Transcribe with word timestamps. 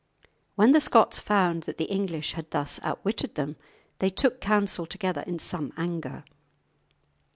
When 0.55 0.71
the 0.71 0.81
Scots 0.81 1.19
found 1.19 1.61
that 1.69 1.77
the 1.77 1.85
English 1.85 2.31
had 2.31 2.49
thus 2.49 2.79
outwitted 2.81 3.35
them, 3.35 3.55
they 3.99 4.09
took 4.09 4.41
counsel 4.41 4.87
together 4.87 5.23
in 5.27 5.37
some 5.37 5.71
anger. 5.77 6.23